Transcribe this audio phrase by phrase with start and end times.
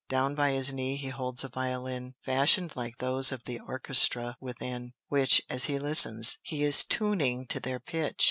[0.09, 4.93] Down by his knee he holds a violin, fashioned like those of the orchestra within;
[5.09, 8.17] which, as he listens, he is tuning to their pitch.